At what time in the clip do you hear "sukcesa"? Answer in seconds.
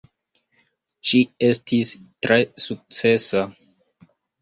2.67-3.49